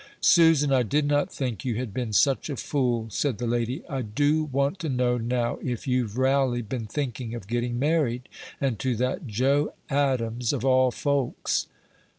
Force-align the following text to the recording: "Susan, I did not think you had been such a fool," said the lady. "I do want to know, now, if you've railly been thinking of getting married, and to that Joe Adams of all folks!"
"Susan, 0.19 0.73
I 0.73 0.81
did 0.81 1.05
not 1.05 1.31
think 1.31 1.63
you 1.63 1.75
had 1.75 1.93
been 1.93 2.11
such 2.11 2.49
a 2.49 2.55
fool," 2.55 3.07
said 3.11 3.37
the 3.37 3.45
lady. 3.45 3.83
"I 3.87 4.01
do 4.01 4.45
want 4.45 4.79
to 4.79 4.89
know, 4.89 5.19
now, 5.19 5.59
if 5.61 5.85
you've 5.87 6.17
railly 6.17 6.63
been 6.63 6.87
thinking 6.87 7.35
of 7.35 7.45
getting 7.45 7.77
married, 7.77 8.27
and 8.59 8.79
to 8.79 8.95
that 8.95 9.27
Joe 9.27 9.75
Adams 9.91 10.53
of 10.53 10.65
all 10.65 10.89
folks!" 10.89 11.67